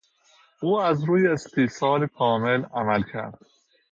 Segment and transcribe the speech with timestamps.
[0.61, 3.39] او از روی استیصال کامل عمل کرد.